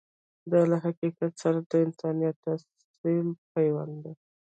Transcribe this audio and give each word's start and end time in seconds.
دا 0.51 0.61
له 0.71 0.77
حقیقت 0.85 1.31
سره 1.43 1.59
د 1.71 1.73
انسانیت 1.85 2.37
اصیل 2.53 3.27
پیوند 3.53 3.95
دی. 4.03 4.13